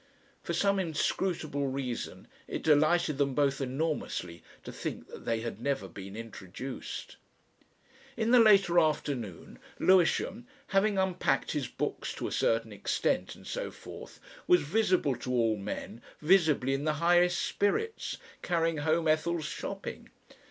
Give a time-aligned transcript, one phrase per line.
[0.41, 5.87] For some inscrutable reason it delighted them both enormously to think that they had never
[5.87, 7.17] been introduced....
[8.17, 13.69] In the later afternoon Lewisham, having unpacked his books to a certain extent, and so
[13.69, 20.09] forth, was visible to all men, visibly in the highest spirits, carrying home Ethel's shopping.